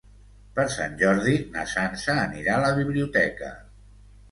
[0.53, 3.55] Per Sant Jordi na Sança anirà a la biblioteca.